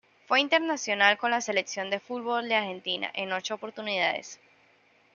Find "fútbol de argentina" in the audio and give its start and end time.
1.99-3.11